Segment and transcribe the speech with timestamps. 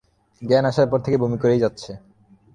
[0.41, 1.91] জ্ঞান আসার পর থেকে বমি করেই যাচ্ছে।